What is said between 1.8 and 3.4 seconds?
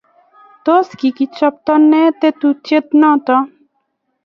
ne tetutiet noto?